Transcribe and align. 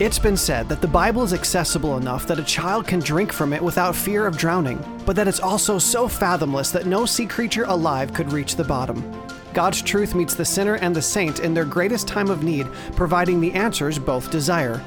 It's 0.00 0.18
been 0.18 0.38
said 0.38 0.66
that 0.70 0.80
the 0.80 0.88
Bible 0.88 1.22
is 1.24 1.34
accessible 1.34 1.98
enough 1.98 2.26
that 2.26 2.38
a 2.38 2.42
child 2.42 2.86
can 2.86 3.00
drink 3.00 3.34
from 3.34 3.52
it 3.52 3.60
without 3.60 3.94
fear 3.94 4.26
of 4.26 4.34
drowning, 4.34 4.82
but 5.04 5.14
that 5.14 5.28
it's 5.28 5.40
also 5.40 5.78
so 5.78 6.08
fathomless 6.08 6.70
that 6.70 6.86
no 6.86 7.04
sea 7.04 7.26
creature 7.26 7.64
alive 7.64 8.14
could 8.14 8.32
reach 8.32 8.56
the 8.56 8.64
bottom. 8.64 9.04
God's 9.52 9.82
truth 9.82 10.14
meets 10.14 10.34
the 10.34 10.42
sinner 10.42 10.76
and 10.76 10.96
the 10.96 11.02
saint 11.02 11.40
in 11.40 11.52
their 11.52 11.66
greatest 11.66 12.08
time 12.08 12.30
of 12.30 12.42
need, 12.42 12.66
providing 12.96 13.42
the 13.42 13.52
answers 13.52 13.98
both 13.98 14.30
desire. 14.30 14.82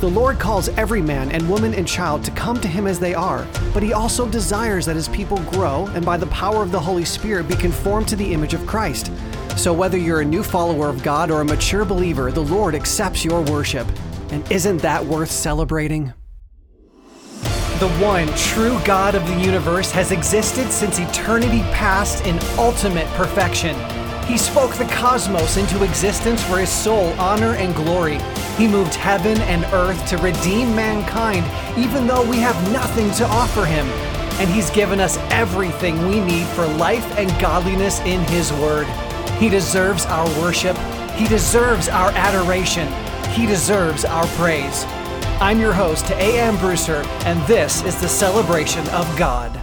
The 0.00 0.10
Lord 0.10 0.40
calls 0.40 0.68
every 0.70 1.00
man 1.00 1.30
and 1.30 1.48
woman 1.48 1.72
and 1.72 1.86
child 1.86 2.24
to 2.24 2.32
come 2.32 2.60
to 2.60 2.66
Him 2.66 2.88
as 2.88 2.98
they 2.98 3.14
are, 3.14 3.46
but 3.72 3.84
He 3.84 3.92
also 3.92 4.28
desires 4.28 4.84
that 4.86 4.96
His 4.96 5.08
people 5.10 5.38
grow 5.52 5.86
and 5.94 6.04
by 6.04 6.16
the 6.16 6.26
power 6.26 6.60
of 6.60 6.72
the 6.72 6.80
Holy 6.80 7.04
Spirit 7.04 7.46
be 7.46 7.54
conformed 7.54 8.08
to 8.08 8.16
the 8.16 8.32
image 8.32 8.52
of 8.52 8.66
Christ. 8.66 9.12
So, 9.56 9.72
whether 9.72 9.96
you're 9.96 10.22
a 10.22 10.24
new 10.24 10.42
follower 10.42 10.88
of 10.88 11.04
God 11.04 11.30
or 11.30 11.40
a 11.40 11.44
mature 11.44 11.84
believer, 11.84 12.32
the 12.32 12.42
Lord 12.42 12.74
accepts 12.74 13.24
your 13.24 13.40
worship. 13.42 13.86
And 14.34 14.50
isn't 14.50 14.78
that 14.78 15.04
worth 15.04 15.30
celebrating? 15.30 16.12
The 17.78 17.88
one 18.02 18.26
true 18.34 18.80
God 18.84 19.14
of 19.14 19.24
the 19.28 19.40
universe 19.40 19.92
has 19.92 20.10
existed 20.10 20.72
since 20.72 20.98
eternity 20.98 21.60
past 21.70 22.26
in 22.26 22.40
ultimate 22.58 23.06
perfection. 23.14 23.76
He 24.24 24.36
spoke 24.36 24.74
the 24.74 24.86
cosmos 24.86 25.56
into 25.56 25.84
existence 25.84 26.42
for 26.42 26.58
his 26.58 26.68
sole 26.68 27.12
honor 27.12 27.54
and 27.54 27.76
glory. 27.76 28.18
He 28.56 28.66
moved 28.66 28.94
heaven 28.96 29.38
and 29.42 29.62
earth 29.72 30.04
to 30.08 30.16
redeem 30.16 30.74
mankind, 30.74 31.46
even 31.78 32.08
though 32.08 32.28
we 32.28 32.38
have 32.38 32.72
nothing 32.72 33.12
to 33.12 33.24
offer 33.26 33.64
him. 33.64 33.86
And 34.40 34.50
he's 34.50 34.70
given 34.70 34.98
us 34.98 35.16
everything 35.30 36.08
we 36.08 36.18
need 36.18 36.48
for 36.48 36.66
life 36.66 37.08
and 37.16 37.30
godliness 37.40 38.00
in 38.00 38.18
his 38.22 38.52
word. 38.54 38.88
He 39.38 39.48
deserves 39.48 40.06
our 40.06 40.26
worship. 40.40 40.76
He 41.12 41.28
deserves 41.28 41.88
our 41.88 42.10
adoration. 42.10 42.92
He 43.34 43.46
deserves 43.46 44.04
our 44.04 44.28
praise. 44.36 44.84
I'm 45.40 45.58
your 45.58 45.72
host, 45.72 46.08
A.M. 46.12 46.56
Brewster, 46.58 47.02
and 47.24 47.44
this 47.48 47.82
is 47.82 48.00
the 48.00 48.06
celebration 48.06 48.88
of 48.90 49.18
God. 49.18 49.60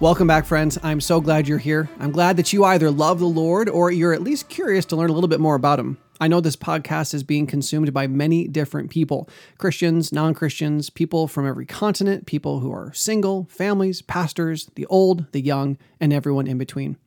Welcome 0.00 0.26
back, 0.26 0.44
friends. 0.44 0.78
I'm 0.82 1.00
so 1.00 1.18
glad 1.22 1.48
you're 1.48 1.56
here. 1.56 1.88
I'm 1.98 2.12
glad 2.12 2.36
that 2.36 2.52
you 2.52 2.62
either 2.62 2.90
love 2.90 3.20
the 3.20 3.24
Lord 3.24 3.70
or 3.70 3.90
you're 3.90 4.12
at 4.12 4.22
least 4.22 4.50
curious 4.50 4.84
to 4.86 4.96
learn 4.96 5.08
a 5.08 5.14
little 5.14 5.28
bit 5.28 5.40
more 5.40 5.54
about 5.54 5.78
Him. 5.78 5.96
I 6.20 6.28
know 6.28 6.42
this 6.42 6.56
podcast 6.56 7.14
is 7.14 7.22
being 7.22 7.46
consumed 7.46 7.94
by 7.94 8.06
many 8.06 8.46
different 8.48 8.90
people 8.90 9.30
Christians, 9.56 10.12
non 10.12 10.34
Christians, 10.34 10.90
people 10.90 11.26
from 11.26 11.48
every 11.48 11.64
continent, 11.64 12.26
people 12.26 12.60
who 12.60 12.70
are 12.70 12.92
single, 12.92 13.46
families, 13.48 14.02
pastors, 14.02 14.70
the 14.74 14.84
old, 14.86 15.32
the 15.32 15.40
young, 15.40 15.78
and 16.00 16.12
everyone 16.12 16.46
in 16.46 16.58
between. 16.58 16.98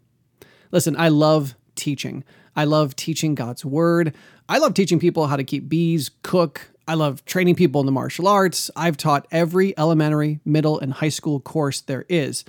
Listen, 0.72 0.96
I 0.98 1.10
love 1.10 1.56
teaching. 1.76 2.24
I 2.58 2.64
love 2.64 2.96
teaching 2.96 3.36
God's 3.36 3.64
word. 3.64 4.16
I 4.50 4.58
love 4.58 4.74
teaching 4.74 5.00
people 5.00 5.28
how 5.28 5.36
to 5.38 5.44
keep 5.44 5.70
bees, 5.70 6.10
cook. 6.24 6.72
I 6.88 6.96
love 6.96 7.24
training 7.26 7.56
people 7.56 7.80
in 7.82 7.86
the 7.86 7.92
martial 7.92 8.28
arts. 8.28 8.72
I've 8.76 8.98
taught 8.98 9.28
every 9.32 9.78
elementary, 9.78 10.40
middle, 10.44 10.80
and 10.80 10.94
high 10.94 11.10
school 11.10 11.40
course 11.40 11.82
there 11.82 12.06
is. 12.10 12.44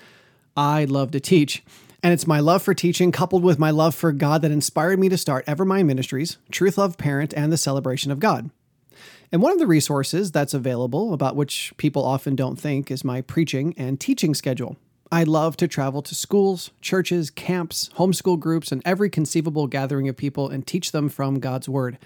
I 0.57 0.87
love 0.87 1.11
to 1.11 1.21
teach. 1.21 1.63
And 2.03 2.15
it's 2.15 2.27
my 2.27 2.41
love 2.41 2.63
for 2.63 2.73
teaching 2.73 3.13
coupled 3.13 3.43
with 3.43 3.59
my 3.59 3.71
love 3.71 3.95
for 3.95 4.13
God 4.13 4.43
that 4.43 4.51
inspired 4.51 4.99
me 4.99 5.09
to 5.11 5.19
start 5.19 5.45
Evermind 5.47 5.87
Ministries, 5.87 6.39
Truth 6.51 6.79
Love 6.79 6.97
Parent, 6.97 7.35
and 7.35 7.53
the 7.53 7.59
Celebration 7.59 8.11
of 8.11 8.21
God. 8.21 8.51
And 9.31 9.43
one 9.43 9.53
of 9.53 9.59
the 9.59 9.67
resources 9.67 10.33
that's 10.33 10.55
available, 10.55 11.13
about 11.13 11.37
which 11.37 11.75
people 11.77 12.05
often 12.05 12.35
don't 12.35 12.59
think, 12.59 12.91
is 12.91 13.05
my 13.05 13.21
preaching 13.21 13.75
and 13.77 14.01
teaching 14.01 14.35
schedule. 14.35 14.77
I 15.11 15.25
love 15.25 15.57
to 15.59 15.69
travel 15.69 16.03
to 16.03 16.15
schools, 16.15 16.71
churches, 16.83 17.31
camps, 17.31 17.89
homeschool 17.97 18.39
groups, 18.39 18.71
and 18.71 18.83
every 18.85 19.09
conceivable 19.09 19.67
gathering 19.67 20.07
of 20.09 20.17
people 20.17 20.51
and 20.51 20.67
teach 20.67 20.93
them 20.93 21.09
from 21.09 21.41
God's 21.41 21.69
Word. 21.69 21.99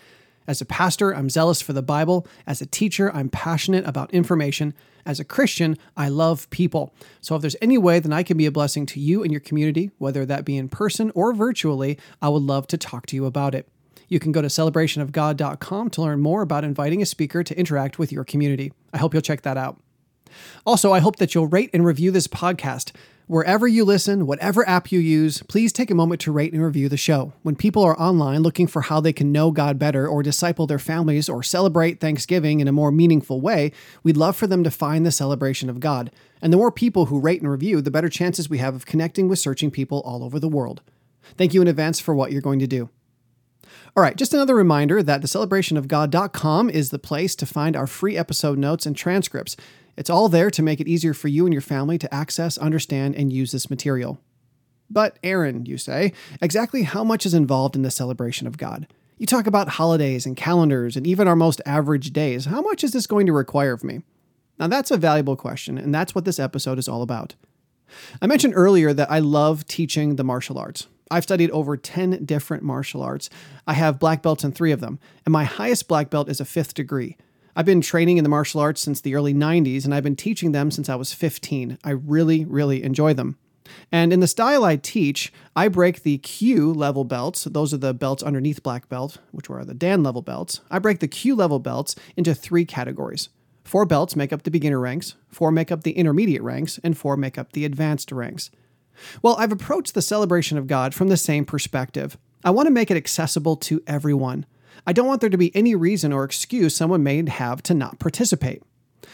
As 0.47 0.61
a 0.61 0.65
pastor, 0.65 1.13
I'm 1.13 1.29
zealous 1.29 1.61
for 1.61 1.73
the 1.73 1.83
Bible. 1.83 2.27
As 2.47 2.61
a 2.61 2.67
teacher, 2.67 3.13
I'm 3.15 3.29
passionate 3.29 3.85
about 3.87 4.13
information. 4.15 4.75
As 5.05 5.19
a 5.19 5.25
Christian, 5.25 5.79
I 5.97 6.09
love 6.09 6.49
people. 6.51 6.95
So 7.21 7.35
if 7.35 7.43
there's 7.43 7.57
any 7.61 7.77
way 7.77 7.99
that 7.99 8.13
I 8.13 8.23
can 8.23 8.37
be 8.37 8.47
a 8.47 8.53
blessing 8.53 8.87
to 8.87 9.01
you 9.01 9.23
and 9.23 9.33
your 9.33 9.41
community, 9.41 9.91
whether 9.99 10.25
that 10.27 10.45
be 10.45 10.57
in 10.57 10.69
person 10.69 11.11
or 11.15 11.33
virtually, 11.33 11.99
I 12.21 12.29
would 12.29 12.43
love 12.43 12.69
to 12.69 12.79
talk 12.79 13.07
to 13.07 13.17
you 13.17 13.27
about 13.27 13.55
it. 13.55 13.69
You 14.09 14.21
can 14.21 14.31
go 14.31 14.43
to 14.43 14.49
celebrationofgod.com 14.49 15.91
to 15.91 16.03
learn 16.03 16.21
more 16.21 16.43
about 16.43 16.65
inviting 16.65 17.03
a 17.03 17.07
speaker 17.07 17.43
to 17.43 17.59
interact 17.59 17.99
with 17.99 18.13
your 18.13 18.25
community. 18.25 18.73
I 18.93 18.99
hope 18.99 19.15
you'll 19.15 19.23
check 19.23 19.43
that 19.43 19.57
out. 19.57 19.81
Also, 20.67 20.93
I 20.93 21.01
hope 21.01 21.17
that 21.17 21.35
you'll 21.35 21.47
rate 21.47 21.71
and 21.73 21.85
review 21.85 22.11
this 22.11 22.27
podcast. 22.27 22.93
Wherever 23.27 23.67
you 23.67 23.85
listen, 23.85 24.27
whatever 24.27 24.69
app 24.69 24.93
you 24.93 24.99
use, 24.99 25.43
please 25.45 25.73
take 25.73 25.91
a 25.91 25.95
moment 25.95 26.21
to 26.23 26.33
rate 26.33 26.53
and 26.53 26.63
review 26.63 26.89
the 26.89 26.97
show. 26.97 27.33
When 27.43 27.57
people 27.57 27.83
are 27.83 27.99
online 27.99 28.43
looking 28.43 28.67
for 28.67 28.83
how 28.83 29.01
they 29.01 29.13
can 29.13 29.33
know 29.33 29.51
God 29.51 29.79
better 29.79 30.07
or 30.07 30.23
disciple 30.23 30.67
their 30.67 30.79
families 30.79 31.29
or 31.29 31.43
celebrate 31.43 32.01
Thanksgiving 32.01 32.61
in 32.61 32.69
a 32.69 32.73
more 32.73 32.91
meaningful 32.91 33.41
way, 33.41 33.73
we'd 34.03 34.17
love 34.17 34.37
for 34.37 34.47
them 34.47 34.65
to 34.65 34.71
find 34.71 35.07
the 35.07 35.13
celebration 35.13 35.71
of 35.71 35.81
God. 35.81 36.11
And 36.43 36.53
the 36.53 36.57
more 36.57 36.73
people 36.73 37.07
who 37.07 37.21
rate 37.21 37.41
and 37.41 37.51
review, 37.51 37.81
the 37.81 37.91
better 37.91 38.09
chances 38.09 38.51
we 38.51 38.59
have 38.59 38.75
of 38.75 38.87
connecting 38.87 39.29
with 39.29 39.39
searching 39.39 39.71
people 39.71 40.03
all 40.05 40.25
over 40.25 40.39
the 40.39 40.49
world. 40.49 40.83
Thank 41.37 41.55
you 41.55 41.63
in 41.63 41.69
advance 41.69 42.01
for 42.01 42.15
what 42.15 42.33
you're 42.33 42.43
going 42.43 42.59
to 42.59 42.67
do. 42.67 42.91
All 43.97 44.03
right, 44.03 44.17
just 44.17 44.35
another 44.35 44.55
reminder 44.55 45.03
that 45.03 45.21
thecelebrationofgod.com 45.23 46.71
is 46.71 46.91
the 46.91 46.99
place 46.99 47.37
to 47.37 47.47
find 47.47 47.77
our 47.77 47.87
free 47.87 48.17
episode 48.17 48.59
notes 48.59 48.87
and 48.87 48.97
transcripts. 48.97 49.57
It's 49.97 50.11
all 50.11 50.29
there 50.29 50.51
to 50.51 50.63
make 50.63 50.81
it 50.81 50.89
easier 50.89 51.15
for 51.15 51.29
you 51.29 51.45
and 51.47 51.53
your 51.53 51.63
family 51.63 51.99
to 51.99 52.15
access, 52.15 52.57
understand, 52.59 53.15
and 53.15 53.33
use 53.33 53.53
this 53.53 53.71
material. 53.71 54.21
But, 54.89 55.19
Aaron, 55.23 55.67
you 55.67 55.79
say, 55.79 56.13
exactly 56.41 56.83
how 56.83 57.05
much 57.05 57.25
is 57.25 57.35
involved 57.35 57.77
in 57.77 57.83
the 57.83 57.91
celebration 57.91 58.47
of 58.47 58.59
God? 58.59 58.87
You 59.19 59.27
talk 59.27 59.47
about 59.47 59.71
holidays 59.71 60.27
and 60.27 60.37
calendars 60.37 60.97
and 60.97 61.07
even 61.07 61.29
our 61.29 61.37
most 61.37 61.61
average 61.65 62.13
days. 62.13 62.47
How 62.47 62.61
much 62.61 62.83
is 62.83 62.93
this 62.93 63.07
going 63.07 63.27
to 63.27 63.33
require 63.33 63.73
of 63.73 63.85
me? 63.85 64.03
Now, 64.59 64.67
that's 64.67 64.91
a 64.91 64.97
valuable 64.97 65.37
question, 65.37 65.79
and 65.79 65.95
that's 65.95 66.15
what 66.15 66.25
this 66.25 66.39
episode 66.39 66.79
is 66.79 66.89
all 66.89 67.03
about. 67.03 67.35
I 68.21 68.27
mentioned 68.27 68.55
earlier 68.57 68.93
that 68.93 69.11
I 69.11 69.19
love 69.19 69.67
teaching 69.67 70.17
the 70.17 70.25
martial 70.25 70.59
arts. 70.59 70.89
I've 71.11 71.25
studied 71.25 71.51
over 71.51 71.77
10 71.77 72.25
different 72.25 72.63
martial 72.63 73.03
arts. 73.03 73.29
I 73.67 73.75
have 73.75 73.99
black 73.99 74.23
belts 74.23 74.45
in 74.45 74.53
three 74.53 74.73
of 74.73 74.81
them, 74.81 74.99
and 75.25 75.33
my 75.33 75.45
highest 75.45 75.89
black 75.89 76.11
belt 76.11 76.29
is 76.29 76.41
a 76.41 76.45
fifth 76.45 76.75
degree. 76.75 77.17
I've 77.55 77.67
been 77.67 77.83
training 77.83 78.17
in 78.17 78.25
the 78.25 78.31
martial 78.31 78.61
arts 78.61 78.81
since 78.81 79.01
the 79.01 79.15
early 79.15 79.35
90s, 79.35 79.85
and 79.85 79.95
I've 79.95 80.03
been 80.03 80.17
teaching 80.17 80.53
them 80.53 80.71
since 80.71 80.89
I 80.89 80.95
was 80.95 81.13
15. 81.13 81.79
I 81.85 81.91
really, 81.91 82.45
really 82.47 82.83
enjoy 82.83 83.13
them. 83.13 83.37
And 83.91 84.13
in 84.13 84.21
the 84.21 84.27
style 84.27 84.65
I 84.65 84.77
teach, 84.77 85.33
I 85.55 85.69
break 85.69 86.03
the 86.03 86.19
Kyu 86.19 86.73
level 86.73 87.05
belts, 87.05 87.45
those 87.45 87.75
are 87.75 87.79
the 87.79 87.95
belts 87.95 88.23
underneath 88.23 88.63
black 88.63 88.89
belt, 88.89 89.19
which 89.33 89.51
are 89.51 89.65
the 89.65 89.75
Dan 89.75 90.03
level 90.03 90.23
belts. 90.23 90.61
I 90.71 90.79
break 90.79 91.01
the 91.01 91.09
Kyu 91.09 91.35
level 91.35 91.59
belts 91.59 91.95
into 92.17 92.35
three 92.35 92.65
categories. 92.65 93.29
Four 93.65 93.85
belts 93.87 94.17
make 94.17 94.33
up 94.33 94.43
the 94.43 94.51
beginner 94.51 94.81
ranks, 94.81 95.15
four 95.29 95.53
make 95.53 95.71
up 95.71 95.83
the 95.83 95.93
intermediate 95.93 96.43
ranks, 96.43 96.81
and 96.83 96.97
four 96.97 97.17
make 97.17 97.39
up 97.39 97.53
the 97.53 97.65
advanced 97.65 98.11
ranks. 98.11 98.51
Well, 99.23 99.37
I've 99.39 99.53
approached 99.53 99.95
the 99.95 100.03
celebration 100.03 100.59
of 100.59 100.67
God 100.67 100.95
from 100.95 101.09
the 101.09 101.17
same 101.17 101.45
perspective. 101.45 102.19
I 102.45 102.51
want 102.51 102.67
to 102.67 102.73
make 102.73 102.91
it 102.91 102.97
accessible 102.97 103.57
to 103.57 103.83
everyone. 103.87 104.47
I 104.87 104.93
don't 104.93 105.07
want 105.07 105.21
there 105.21 105.31
to 105.31 105.39
be 105.39 105.55
any 105.55 105.75
reason 105.75 106.13
or 106.13 106.25
excuse 106.25 106.75
someone 106.75 107.03
may 107.03 107.29
have 107.29 107.63
to 107.65 107.75
not 107.75 107.99
participate. 107.99 108.63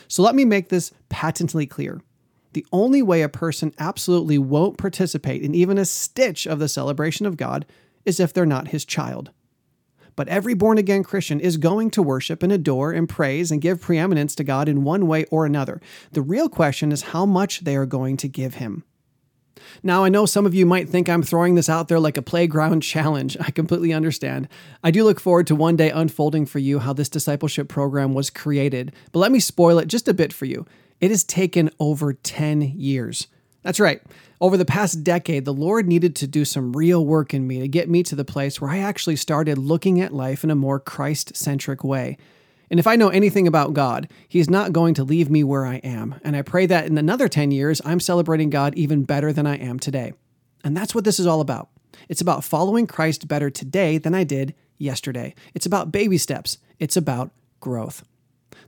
So 0.09 0.23
let 0.23 0.35
me 0.35 0.45
make 0.45 0.69
this 0.69 0.93
patently 1.09 1.67
clear. 1.67 2.01
The 2.55 2.67
only 2.73 3.03
way 3.03 3.23
a 3.23 3.29
person 3.29 3.75
absolutely 3.79 4.39
won't 4.39 4.79
participate 4.79 5.43
in 5.43 5.55
even 5.55 5.77
a 5.79 5.85
stitch 5.85 6.47
of 6.47 6.59
the 6.59 6.69
celebration 6.69 7.27
of 7.27 7.37
God 7.37 7.67
is 8.05 8.19
if 8.19 8.33
they're 8.33 8.47
not 8.47 8.69
his 8.69 8.85
child. 8.85 9.31
But 10.17 10.29
every 10.29 10.55
born 10.55 10.79
again 10.79 11.05
Christian 11.05 11.39
is 11.39 11.59
going 11.59 11.91
to 11.93 12.03
worship 12.03 12.43
and 12.43 12.51
adore 12.51 12.91
and 12.91 13.09
praise 13.09 13.53
and 13.53 13.61
give 13.61 13.81
preeminence 13.81 14.35
to 14.37 14.45
God 14.45 14.69
in 14.69 14.83
one 14.83 15.07
way 15.07 15.27
or 15.27 15.47
another. 15.47 15.81
The 16.11 16.23
real 16.23 16.49
question 16.49 16.91
is 16.91 17.03
how 17.03 17.25
much 17.25 17.61
they 17.61 17.77
are 17.77 17.87
going 17.87 18.17
to 18.17 18.29
give 18.29 18.55
him. 18.55 18.83
Now, 19.83 20.05
I 20.05 20.09
know 20.09 20.27
some 20.27 20.47
of 20.47 20.55
you 20.55 20.67
might 20.67 20.89
think 20.89 21.09
I'm 21.09 21.23
throwing 21.23 21.55
this 21.55 21.69
out 21.69 21.89
there 21.89 22.01
like 22.01 22.17
a 22.17 22.23
playground 22.23 22.81
challenge. 22.83 23.37
I 23.41 23.51
completely 23.51 23.93
understand. 23.93 24.49
I 24.83 24.91
do 24.91 25.05
look 25.05 25.21
forward 25.21 25.47
to 25.49 25.55
one 25.55 25.77
day 25.77 25.91
unfolding 25.91 26.47
for 26.47 26.59
you 26.59 26.79
how 26.81 26.93
this 26.93 27.09
discipleship 27.09 27.69
program 27.69 28.15
was 28.15 28.31
created, 28.31 28.93
but 29.13 29.21
let 29.21 29.33
me 29.33 29.41
spoil 29.41 29.79
it 29.79 29.87
just 29.87 30.09
a 30.09 30.15
bit 30.15 30.33
for 30.33 30.45
you. 30.45 30.67
It 31.01 31.11
has 31.11 31.25
taken 31.25 31.71
over 31.79 32.13
10 32.13 32.63
years. 32.63 33.29
That's 33.63 33.81
right. 33.81 34.03
Over 34.41 34.57
the 34.57 34.65
past 34.65 35.03
decade, 35.03 35.45
the 35.45 35.53
Lord 35.53 35.87
needed 35.89 36.15
to 36.17 36.27
do 36.27 36.45
some 36.45 36.73
real 36.73 37.05
work 37.05 37.35
in 37.35 37.47
me 37.47 37.61
to 37.61 37.69
get 37.69 37.89
me 37.89 38.03
to 38.05 38.15
the 38.15 38.25
place 38.25 38.61
where 38.61 38.71
I 38.71 38.79
actually 38.79 39.17
started 39.17 39.59
looking 39.59 40.01
at 40.01 40.15
life 40.15 40.45
in 40.45 40.51
a 40.51 40.55
more 40.55 40.79
Christ 40.79 41.37
centric 41.37 41.83
way. 41.83 42.19
And 42.71 42.79
if 42.79 42.87
I 42.87 42.97
know 42.97 43.09
anything 43.09 43.47
about 43.47 43.75
God, 43.75 44.09
He's 44.29 44.51
not 44.51 44.73
going 44.73 44.95
to 44.95 45.05
leave 45.05 45.31
me 45.31 45.45
where 45.45 45.67
I 45.67 45.77
am. 45.77 46.17
And 46.23 46.37
I 46.37 46.43
pray 46.43 46.67
that 46.67 46.87
in 46.87 46.99
another 46.99 47.29
10 47.29 47.51
years, 47.51 47.81
I'm 47.85 48.01
celebrating 48.01 48.51
God 48.51 48.75
even 48.75 49.05
better 49.05 49.33
than 49.33 49.47
I 49.47 49.57
am 49.57 49.79
today. 49.79 50.13
And 50.65 50.77
that's 50.77 50.95
what 50.95 51.05
this 51.05 51.19
is 51.19 51.27
all 51.27 51.41
about. 51.41 51.69
It's 52.09 52.21
about 52.21 52.45
following 52.45 52.87
Christ 52.87 53.29
better 53.29 53.51
today 53.51 53.99
than 53.99 54.15
I 54.15 54.25
did 54.25 54.55
yesterday. 54.77 55.35
It's 55.55 55.67
about 55.67 55.93
baby 55.93 56.19
steps, 56.19 56.59
it's 56.79 56.97
about 56.97 57.31
growth. 57.61 58.05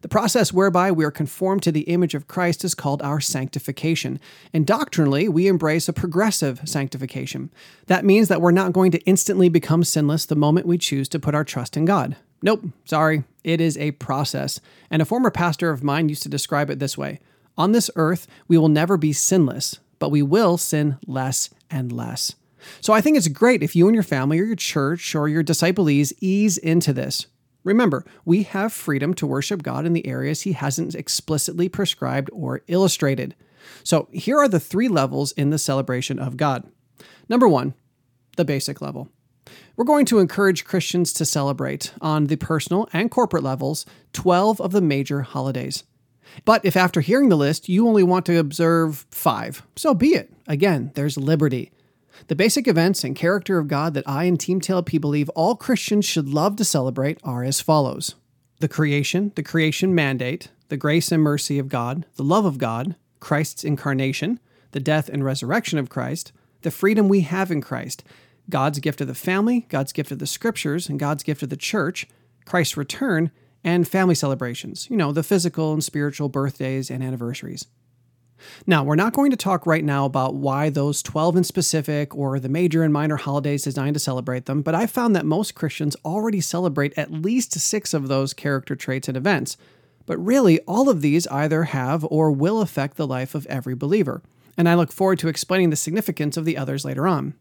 The 0.02 0.08
process 0.08 0.52
whereby 0.52 0.90
we 0.90 1.04
are 1.04 1.10
conformed 1.10 1.62
to 1.64 1.72
the 1.72 1.82
image 1.82 2.14
of 2.14 2.26
Christ 2.26 2.64
is 2.64 2.74
called 2.74 3.02
our 3.02 3.20
sanctification. 3.20 4.18
And 4.52 4.66
doctrinally, 4.66 5.28
we 5.28 5.46
embrace 5.46 5.88
a 5.88 5.92
progressive 5.92 6.62
sanctification. 6.64 7.52
That 7.86 8.04
means 8.04 8.28
that 8.28 8.40
we're 8.40 8.50
not 8.50 8.72
going 8.72 8.92
to 8.92 9.00
instantly 9.00 9.50
become 9.50 9.84
sinless 9.84 10.24
the 10.24 10.36
moment 10.36 10.66
we 10.66 10.78
choose 10.78 11.08
to 11.10 11.18
put 11.18 11.34
our 11.34 11.44
trust 11.44 11.76
in 11.76 11.84
God. 11.84 12.16
Nope, 12.42 12.64
sorry, 12.84 13.24
it 13.44 13.60
is 13.60 13.76
a 13.76 13.92
process. 13.92 14.60
And 14.90 15.02
a 15.02 15.06
former 15.06 15.30
pastor 15.30 15.70
of 15.70 15.84
mine 15.84 16.08
used 16.08 16.22
to 16.22 16.28
describe 16.28 16.70
it 16.70 16.78
this 16.78 16.96
way 16.96 17.20
On 17.58 17.72
this 17.72 17.90
earth, 17.96 18.26
we 18.48 18.56
will 18.58 18.68
never 18.68 18.96
be 18.96 19.12
sinless, 19.12 19.78
but 19.98 20.10
we 20.10 20.22
will 20.22 20.56
sin 20.56 20.98
less 21.06 21.50
and 21.70 21.92
less. 21.92 22.34
So 22.80 22.92
I 22.92 23.00
think 23.00 23.16
it's 23.16 23.28
great 23.28 23.62
if 23.62 23.74
you 23.74 23.86
and 23.86 23.94
your 23.94 24.02
family 24.02 24.38
or 24.38 24.44
your 24.44 24.56
church 24.56 25.14
or 25.14 25.28
your 25.28 25.42
disciplees 25.42 26.12
ease 26.20 26.58
into 26.58 26.92
this. 26.92 27.26
Remember, 27.62 28.04
we 28.24 28.42
have 28.44 28.72
freedom 28.72 29.12
to 29.14 29.26
worship 29.26 29.62
God 29.62 29.84
in 29.84 29.92
the 29.92 30.06
areas 30.06 30.42
He 30.42 30.52
hasn't 30.52 30.94
explicitly 30.94 31.68
prescribed 31.68 32.30
or 32.32 32.62
illustrated. 32.68 33.34
So 33.84 34.08
here 34.12 34.38
are 34.38 34.48
the 34.48 34.60
three 34.60 34.88
levels 34.88 35.32
in 35.32 35.50
the 35.50 35.58
celebration 35.58 36.18
of 36.18 36.36
God. 36.36 36.64
Number 37.28 37.46
one, 37.46 37.74
the 38.36 38.44
basic 38.44 38.80
level. 38.80 39.10
We're 39.80 39.84
going 39.84 40.04
to 40.06 40.18
encourage 40.18 40.66
Christians 40.66 41.10
to 41.14 41.24
celebrate, 41.24 41.94
on 42.02 42.26
the 42.26 42.36
personal 42.36 42.86
and 42.92 43.10
corporate 43.10 43.42
levels, 43.42 43.86
12 44.12 44.60
of 44.60 44.72
the 44.72 44.82
major 44.82 45.22
holidays. 45.22 45.84
But 46.44 46.62
if 46.66 46.76
after 46.76 47.00
hearing 47.00 47.30
the 47.30 47.36
list 47.38 47.66
you 47.66 47.88
only 47.88 48.02
want 48.02 48.26
to 48.26 48.36
observe 48.36 49.06
five, 49.10 49.62
so 49.76 49.94
be 49.94 50.08
it. 50.08 50.30
Again, 50.46 50.92
there's 50.96 51.16
liberty. 51.16 51.72
The 52.26 52.36
basic 52.36 52.68
events 52.68 53.04
and 53.04 53.16
character 53.16 53.56
of 53.56 53.68
God 53.68 53.94
that 53.94 54.06
I 54.06 54.24
and 54.24 54.38
Team 54.38 54.60
TLP 54.60 55.00
believe 55.00 55.30
all 55.30 55.56
Christians 55.56 56.04
should 56.04 56.28
love 56.28 56.56
to 56.56 56.64
celebrate 56.66 57.18
are 57.24 57.42
as 57.42 57.62
follows 57.62 58.16
the 58.58 58.68
creation, 58.68 59.32
the 59.34 59.42
creation 59.42 59.94
mandate, 59.94 60.48
the 60.68 60.76
grace 60.76 61.10
and 61.10 61.22
mercy 61.22 61.58
of 61.58 61.70
God, 61.70 62.04
the 62.16 62.22
love 62.22 62.44
of 62.44 62.58
God, 62.58 62.96
Christ's 63.18 63.64
incarnation, 63.64 64.40
the 64.72 64.80
death 64.80 65.08
and 65.08 65.24
resurrection 65.24 65.78
of 65.78 65.88
Christ, 65.88 66.32
the 66.60 66.70
freedom 66.70 67.08
we 67.08 67.22
have 67.22 67.50
in 67.50 67.62
Christ, 67.62 68.04
God's 68.50 68.78
gift 68.80 69.00
of 69.00 69.06
the 69.06 69.14
family, 69.14 69.66
God's 69.68 69.92
gift 69.92 70.10
of 70.10 70.18
the 70.18 70.26
scriptures, 70.26 70.88
and 70.88 70.98
God's 70.98 71.22
gift 71.22 71.42
of 71.42 71.48
the 71.48 71.56
church, 71.56 72.06
Christ's 72.44 72.76
return, 72.76 73.30
and 73.62 73.86
family 73.86 74.14
celebrations, 74.14 74.88
you 74.90 74.96
know, 74.96 75.12
the 75.12 75.22
physical 75.22 75.72
and 75.72 75.84
spiritual 75.84 76.28
birthdays 76.28 76.90
and 76.90 77.02
anniversaries. 77.02 77.66
Now, 78.66 78.82
we're 78.82 78.96
not 78.96 79.12
going 79.12 79.30
to 79.30 79.36
talk 79.36 79.66
right 79.66 79.84
now 79.84 80.06
about 80.06 80.34
why 80.34 80.70
those 80.70 81.02
12 81.02 81.36
in 81.36 81.44
specific 81.44 82.14
or 82.14 82.40
the 82.40 82.48
major 82.48 82.82
and 82.82 82.92
minor 82.92 83.16
holidays 83.16 83.64
designed 83.64 83.94
to 83.94 84.00
celebrate 84.00 84.46
them, 84.46 84.62
but 84.62 84.74
I 84.74 84.86
found 84.86 85.14
that 85.14 85.26
most 85.26 85.54
Christians 85.54 85.96
already 86.04 86.40
celebrate 86.40 86.96
at 86.96 87.12
least 87.12 87.52
six 87.52 87.92
of 87.92 88.08
those 88.08 88.32
character 88.32 88.74
traits 88.74 89.08
and 89.08 89.16
events. 89.16 89.56
But 90.06 90.18
really, 90.24 90.58
all 90.60 90.88
of 90.88 91.02
these 91.02 91.26
either 91.28 91.64
have 91.64 92.04
or 92.10 92.32
will 92.32 92.62
affect 92.62 92.96
the 92.96 93.06
life 93.06 93.34
of 93.34 93.46
every 93.46 93.74
believer, 93.74 94.22
and 94.56 94.68
I 94.68 94.74
look 94.74 94.90
forward 94.90 95.18
to 95.20 95.28
explaining 95.28 95.70
the 95.70 95.76
significance 95.76 96.36
of 96.36 96.44
the 96.44 96.56
others 96.56 96.84
later 96.84 97.06
on. 97.06 97.34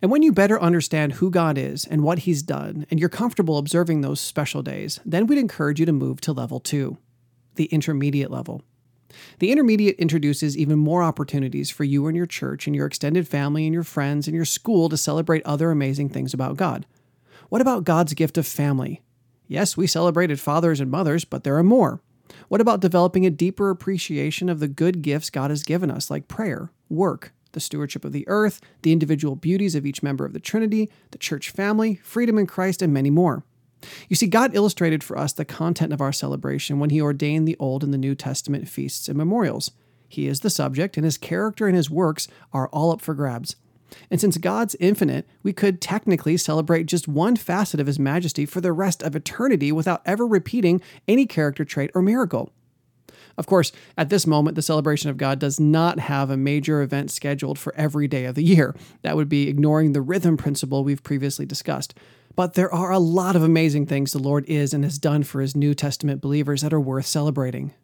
And 0.00 0.10
when 0.10 0.22
you 0.22 0.32
better 0.32 0.60
understand 0.60 1.14
who 1.14 1.30
God 1.30 1.58
is 1.58 1.84
and 1.84 2.02
what 2.02 2.20
He's 2.20 2.42
done, 2.42 2.86
and 2.90 2.98
you're 3.00 3.08
comfortable 3.08 3.58
observing 3.58 4.00
those 4.00 4.20
special 4.20 4.62
days, 4.62 5.00
then 5.04 5.26
we'd 5.26 5.38
encourage 5.38 5.80
you 5.80 5.86
to 5.86 5.92
move 5.92 6.20
to 6.22 6.32
level 6.32 6.60
two, 6.60 6.98
the 7.56 7.66
intermediate 7.66 8.30
level. 8.30 8.62
The 9.38 9.52
intermediate 9.52 9.96
introduces 9.96 10.56
even 10.56 10.78
more 10.78 11.02
opportunities 11.02 11.70
for 11.70 11.84
you 11.84 12.06
and 12.06 12.16
your 12.16 12.26
church 12.26 12.66
and 12.66 12.74
your 12.74 12.86
extended 12.86 13.28
family 13.28 13.66
and 13.66 13.74
your 13.74 13.82
friends 13.82 14.26
and 14.26 14.34
your 14.34 14.44
school 14.44 14.88
to 14.88 14.96
celebrate 14.96 15.44
other 15.44 15.70
amazing 15.70 16.08
things 16.08 16.32
about 16.32 16.56
God. 16.56 16.86
What 17.48 17.60
about 17.60 17.84
God's 17.84 18.14
gift 18.14 18.38
of 18.38 18.46
family? 18.46 19.02
Yes, 19.46 19.76
we 19.76 19.86
celebrated 19.86 20.40
fathers 20.40 20.80
and 20.80 20.90
mothers, 20.90 21.26
but 21.26 21.44
there 21.44 21.58
are 21.58 21.62
more. 21.62 22.00
What 22.48 22.62
about 22.62 22.80
developing 22.80 23.26
a 23.26 23.30
deeper 23.30 23.68
appreciation 23.68 24.48
of 24.48 24.60
the 24.60 24.68
good 24.68 25.02
gifts 25.02 25.28
God 25.28 25.50
has 25.50 25.62
given 25.62 25.90
us, 25.90 26.10
like 26.10 26.28
prayer, 26.28 26.70
work, 26.88 27.32
the 27.52 27.60
stewardship 27.60 28.04
of 28.04 28.12
the 28.12 28.26
earth, 28.28 28.60
the 28.82 28.92
individual 28.92 29.36
beauties 29.36 29.74
of 29.74 29.86
each 29.86 30.02
member 30.02 30.24
of 30.24 30.32
the 30.32 30.40
Trinity, 30.40 30.90
the 31.10 31.18
church 31.18 31.50
family, 31.50 32.00
freedom 32.02 32.38
in 32.38 32.46
Christ, 32.46 32.82
and 32.82 32.92
many 32.92 33.10
more? 33.10 33.44
You 34.08 34.16
see, 34.16 34.26
God 34.26 34.54
illustrated 34.54 35.02
for 35.02 35.18
us 35.18 35.32
the 35.32 35.44
content 35.44 35.92
of 35.92 36.00
our 36.00 36.12
celebration 36.12 36.78
when 36.78 36.90
He 36.90 37.00
ordained 37.00 37.46
the 37.46 37.56
Old 37.58 37.82
and 37.82 37.92
the 37.92 37.98
New 37.98 38.14
Testament 38.14 38.68
feasts 38.68 39.08
and 39.08 39.18
memorials. 39.18 39.72
He 40.08 40.26
is 40.26 40.40
the 40.40 40.50
subject, 40.50 40.96
and 40.96 41.04
His 41.04 41.18
character 41.18 41.66
and 41.66 41.76
His 41.76 41.90
works 41.90 42.28
are 42.52 42.68
all 42.68 42.92
up 42.92 43.00
for 43.00 43.14
grabs. 43.14 43.56
And 44.10 44.20
since 44.20 44.38
God's 44.38 44.76
infinite, 44.80 45.26
we 45.42 45.52
could 45.52 45.80
technically 45.80 46.36
celebrate 46.36 46.86
just 46.86 47.08
one 47.08 47.36
facet 47.36 47.80
of 47.80 47.86
His 47.86 47.98
majesty 47.98 48.46
for 48.46 48.60
the 48.60 48.72
rest 48.72 49.02
of 49.02 49.16
eternity 49.16 49.72
without 49.72 50.02
ever 50.06 50.26
repeating 50.26 50.80
any 51.08 51.26
character 51.26 51.64
trait 51.64 51.90
or 51.94 52.02
miracle. 52.02 52.52
Of 53.36 53.46
course, 53.46 53.72
at 53.96 54.08
this 54.08 54.26
moment, 54.26 54.56
the 54.56 54.62
celebration 54.62 55.10
of 55.10 55.16
God 55.16 55.38
does 55.38 55.58
not 55.58 55.98
have 55.98 56.30
a 56.30 56.36
major 56.36 56.82
event 56.82 57.10
scheduled 57.10 57.58
for 57.58 57.74
every 57.76 58.08
day 58.08 58.24
of 58.24 58.34
the 58.34 58.44
year. 58.44 58.74
That 59.02 59.16
would 59.16 59.28
be 59.28 59.48
ignoring 59.48 59.92
the 59.92 60.02
rhythm 60.02 60.36
principle 60.36 60.84
we've 60.84 61.02
previously 61.02 61.46
discussed. 61.46 61.94
But 62.34 62.54
there 62.54 62.72
are 62.72 62.90
a 62.90 62.98
lot 62.98 63.36
of 63.36 63.42
amazing 63.42 63.86
things 63.86 64.12
the 64.12 64.18
Lord 64.18 64.44
is 64.48 64.72
and 64.72 64.84
has 64.84 64.98
done 64.98 65.22
for 65.22 65.40
his 65.40 65.54
New 65.54 65.74
Testament 65.74 66.20
believers 66.20 66.62
that 66.62 66.72
are 66.72 66.80
worth 66.80 67.06
celebrating. 67.06 67.74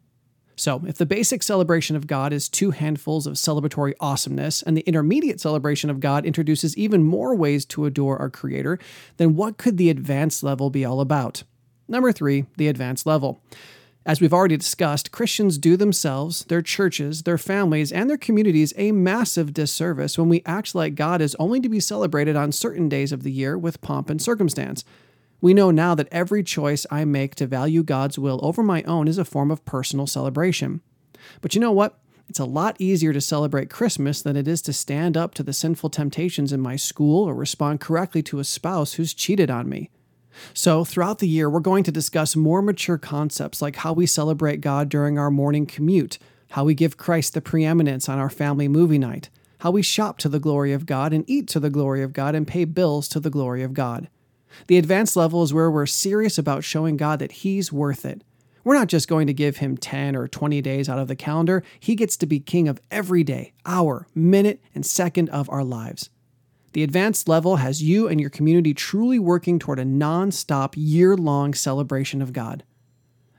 So, 0.55 0.83
if 0.85 0.97
the 0.97 1.05
basic 1.05 1.41
celebration 1.41 1.95
of 1.95 2.05
God 2.05 2.33
is 2.33 2.49
two 2.49 2.71
handfuls 2.71 3.25
of 3.25 3.35
celebratory 3.35 3.93
awesomeness, 4.01 4.61
and 4.61 4.75
the 4.75 4.81
intermediate 4.81 5.39
celebration 5.39 5.89
of 5.89 6.01
God 6.01 6.25
introduces 6.25 6.75
even 6.77 7.01
more 7.01 7.33
ways 7.33 7.63
to 7.67 7.85
adore 7.85 8.17
our 8.17 8.29
Creator, 8.29 8.77
then 9.15 9.35
what 9.35 9.57
could 9.57 9.77
the 9.77 9.89
advanced 9.89 10.43
level 10.43 10.69
be 10.69 10.83
all 10.83 10.99
about? 10.99 11.43
Number 11.87 12.11
three, 12.11 12.45
the 12.57 12.67
advanced 12.67 13.05
level. 13.05 13.41
As 14.05 14.21
we've 14.21 14.33
already 14.33 14.55
discussed, 14.55 15.11
Christians 15.11 15.57
do 15.57 15.75
themselves, 15.75 16.45
their 16.45 16.61
churches, 16.61 17.23
their 17.23 17.37
families, 17.37 17.91
and 17.91 18.09
their 18.09 18.17
communities 18.17 18.73
a 18.77 18.93
massive 18.93 19.53
disservice 19.53 20.17
when 20.17 20.29
we 20.29 20.41
act 20.45 20.73
like 20.73 20.95
God 20.95 21.21
is 21.21 21.35
only 21.37 21.59
to 21.59 21.69
be 21.69 21.81
celebrated 21.81 22.35
on 22.35 22.51
certain 22.51 22.87
days 22.87 23.11
of 23.11 23.23
the 23.23 23.31
year 23.31 23.57
with 23.57 23.81
pomp 23.81 24.09
and 24.09 24.21
circumstance. 24.21 24.85
We 25.41 25.53
know 25.53 25.69
now 25.69 25.95
that 25.95 26.07
every 26.11 26.43
choice 26.43 26.85
I 26.89 27.05
make 27.05 27.35
to 27.35 27.47
value 27.47 27.83
God's 27.83 28.17
will 28.17 28.39
over 28.41 28.63
my 28.63 28.83
own 28.83 29.07
is 29.07 29.17
a 29.17 29.25
form 29.25 29.51
of 29.51 29.65
personal 29.65 30.07
celebration. 30.07 30.81
But 31.41 31.53
you 31.53 31.61
know 31.61 31.71
what? 31.71 31.99
It's 32.29 32.39
a 32.39 32.45
lot 32.45 32.75
easier 32.79 33.11
to 33.11 33.21
celebrate 33.21 33.69
Christmas 33.69 34.21
than 34.21 34.37
it 34.37 34.47
is 34.47 34.61
to 34.63 34.73
stand 34.73 35.17
up 35.17 35.33
to 35.33 35.43
the 35.43 35.53
sinful 35.53 35.89
temptations 35.89 36.53
in 36.53 36.61
my 36.61 36.75
school 36.77 37.27
or 37.27 37.33
respond 37.33 37.81
correctly 37.81 38.21
to 38.23 38.39
a 38.39 38.43
spouse 38.43 38.93
who's 38.93 39.13
cheated 39.13 39.49
on 39.49 39.67
me. 39.67 39.89
So, 40.53 40.85
throughout 40.85 41.19
the 41.19 41.27
year, 41.27 41.49
we're 41.49 41.59
going 41.59 41.83
to 41.83 41.91
discuss 41.91 42.35
more 42.35 42.61
mature 42.61 42.97
concepts 42.97 43.61
like 43.61 43.77
how 43.77 43.93
we 43.93 44.05
celebrate 44.05 44.61
God 44.61 44.89
during 44.89 45.17
our 45.17 45.31
morning 45.31 45.65
commute, 45.65 46.17
how 46.51 46.63
we 46.63 46.73
give 46.73 46.97
Christ 46.97 47.33
the 47.33 47.41
preeminence 47.41 48.07
on 48.09 48.19
our 48.19 48.29
family 48.29 48.67
movie 48.67 48.97
night, 48.97 49.29
how 49.59 49.71
we 49.71 49.81
shop 49.81 50.17
to 50.19 50.29
the 50.29 50.39
glory 50.39 50.73
of 50.73 50.85
God 50.85 51.13
and 51.13 51.29
eat 51.29 51.47
to 51.49 51.59
the 51.59 51.69
glory 51.69 52.01
of 52.01 52.13
God 52.13 52.35
and 52.35 52.47
pay 52.47 52.65
bills 52.65 53.07
to 53.09 53.19
the 53.19 53.29
glory 53.29 53.63
of 53.63 53.73
God. 53.73 54.09
The 54.67 54.77
advanced 54.77 55.15
level 55.15 55.43
is 55.43 55.53
where 55.53 55.69
we're 55.69 55.85
serious 55.85 56.37
about 56.37 56.63
showing 56.63 56.97
God 56.97 57.19
that 57.19 57.31
He's 57.31 57.71
worth 57.71 58.05
it. 58.05 58.23
We're 58.63 58.75
not 58.75 58.87
just 58.87 59.07
going 59.07 59.27
to 59.27 59.33
give 59.33 59.57
Him 59.57 59.77
10 59.77 60.15
or 60.15 60.27
20 60.27 60.61
days 60.61 60.89
out 60.89 60.99
of 60.99 61.07
the 61.07 61.15
calendar, 61.15 61.63
He 61.79 61.95
gets 61.95 62.17
to 62.17 62.25
be 62.25 62.39
King 62.39 62.67
of 62.67 62.79
every 62.91 63.23
day, 63.23 63.53
hour, 63.65 64.07
minute, 64.15 64.61
and 64.73 64.85
second 64.85 65.29
of 65.29 65.49
our 65.49 65.63
lives. 65.63 66.09
The 66.73 66.83
advanced 66.83 67.27
level 67.27 67.57
has 67.57 67.81
you 67.81 68.07
and 68.07 68.21
your 68.21 68.29
community 68.29 68.73
truly 68.73 69.19
working 69.19 69.59
toward 69.59 69.79
a 69.79 69.85
non 69.85 70.31
stop, 70.31 70.75
year 70.77 71.15
long 71.15 71.53
celebration 71.53 72.21
of 72.21 72.33
God. 72.33 72.63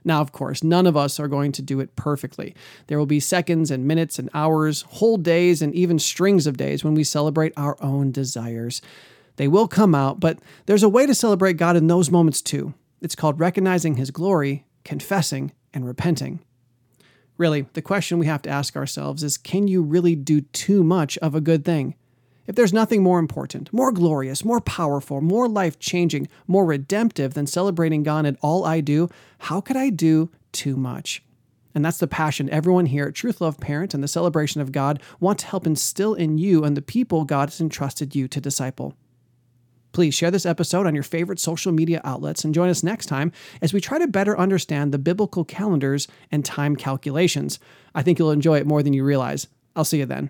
Now, 0.03 0.21
of 0.21 0.31
course, 0.31 0.63
none 0.63 0.87
of 0.87 0.97
us 0.97 1.19
are 1.19 1.27
going 1.27 1.51
to 1.53 1.61
do 1.61 1.79
it 1.79 1.95
perfectly. 1.95 2.55
There 2.87 2.97
will 2.97 3.05
be 3.05 3.19
seconds 3.19 3.69
and 3.69 3.87
minutes 3.87 4.17
and 4.17 4.29
hours, 4.33 4.81
whole 4.83 5.17
days, 5.17 5.61
and 5.61 5.73
even 5.75 5.99
strings 5.99 6.47
of 6.47 6.57
days 6.57 6.83
when 6.83 6.95
we 6.95 7.03
celebrate 7.03 7.53
our 7.55 7.77
own 7.81 8.11
desires. 8.11 8.81
They 9.35 9.47
will 9.47 9.67
come 9.67 9.93
out, 9.93 10.19
but 10.19 10.39
there's 10.65 10.83
a 10.83 10.89
way 10.89 11.05
to 11.05 11.15
celebrate 11.15 11.57
God 11.57 11.75
in 11.75 11.87
those 11.87 12.11
moments 12.11 12.41
too. 12.41 12.73
It's 13.01 13.15
called 13.15 13.39
recognizing 13.39 13.95
His 13.95 14.11
glory, 14.11 14.65
confessing, 14.83 15.51
and 15.73 15.85
repenting. 15.85 16.39
Really, 17.37 17.67
the 17.73 17.81
question 17.81 18.19
we 18.19 18.25
have 18.25 18.41
to 18.43 18.49
ask 18.49 18.75
ourselves 18.75 19.23
is 19.23 19.37
can 19.37 19.67
you 19.67 19.81
really 19.81 20.15
do 20.15 20.41
too 20.41 20.83
much 20.83 21.17
of 21.19 21.33
a 21.33 21.41
good 21.41 21.63
thing? 21.63 21.95
If 22.47 22.55
there's 22.55 22.73
nothing 22.73 23.03
more 23.03 23.19
important, 23.19 23.71
more 23.71 23.91
glorious, 23.91 24.43
more 24.43 24.61
powerful, 24.61 25.21
more 25.21 25.47
life 25.47 25.79
changing, 25.79 26.27
more 26.47 26.65
redemptive 26.65 27.33
than 27.33 27.47
celebrating 27.47 28.03
God 28.03 28.25
in 28.25 28.37
all 28.41 28.65
I 28.65 28.81
do, 28.81 29.09
how 29.39 29.61
could 29.61 29.77
I 29.77 29.89
do 29.89 30.29
too 30.51 30.75
much? 30.75 31.23
And 31.73 31.85
that's 31.85 31.99
the 31.99 32.07
passion 32.07 32.49
everyone 32.49 32.87
here 32.87 33.05
at 33.05 33.15
Truth 33.15 33.41
Love 33.41 33.59
Parent 33.59 33.93
and 33.93 34.03
the 34.03 34.07
celebration 34.07 34.59
of 34.59 34.71
God 34.71 35.01
want 35.19 35.39
to 35.39 35.47
help 35.47 35.65
instill 35.65 36.13
in 36.13 36.37
you 36.37 36.63
and 36.63 36.75
the 36.75 36.81
people 36.81 37.23
God 37.23 37.49
has 37.49 37.61
entrusted 37.61 38.15
you 38.15 38.27
to 38.27 38.41
disciple. 38.41 38.95
Please 39.93 40.13
share 40.13 40.31
this 40.31 40.45
episode 40.45 40.87
on 40.87 40.93
your 40.93 41.03
favorite 41.03 41.39
social 41.39 41.71
media 41.71 42.01
outlets 42.03 42.45
and 42.45 42.53
join 42.53 42.69
us 42.69 42.83
next 42.83 43.07
time 43.07 43.31
as 43.61 43.73
we 43.73 43.81
try 43.81 43.99
to 43.99 44.07
better 44.07 44.37
understand 44.37 44.91
the 44.91 44.97
biblical 44.97 45.43
calendars 45.43 46.07
and 46.31 46.45
time 46.45 46.75
calculations. 46.75 47.59
I 47.93 48.01
think 48.01 48.17
you'll 48.17 48.31
enjoy 48.31 48.57
it 48.57 48.67
more 48.67 48.83
than 48.83 48.93
you 48.93 49.03
realize. 49.03 49.47
I'll 49.75 49.85
see 49.85 49.99
you 49.99 50.05
then. 50.05 50.29